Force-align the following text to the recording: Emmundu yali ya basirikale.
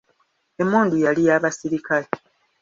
Emmundu 0.61 0.95
yali 1.05 1.21
ya 1.27 1.41
basirikale. 1.43 2.07